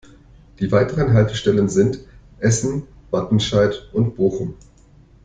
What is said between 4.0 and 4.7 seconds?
Bochum.